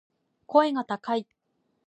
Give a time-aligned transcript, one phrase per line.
[0.47, 1.27] 声が高い